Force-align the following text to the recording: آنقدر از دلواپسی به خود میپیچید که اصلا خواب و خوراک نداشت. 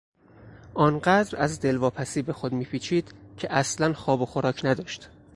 آنقدر 0.73 1.41
از 1.41 1.59
دلواپسی 1.61 2.21
به 2.21 2.33
خود 2.33 2.53
میپیچید 2.53 3.13
که 3.37 3.53
اصلا 3.53 3.93
خواب 3.93 4.21
و 4.21 4.25
خوراک 4.25 4.65
نداشت. 4.65 5.09